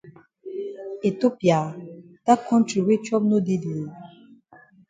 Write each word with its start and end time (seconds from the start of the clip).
Ethiopia! 1.09 1.59
Dat 2.25 2.39
kontri 2.47 2.79
wey 2.87 2.99
chop 3.05 3.23
no 3.29 3.37
dey 3.47 3.59
dey? 3.63 3.83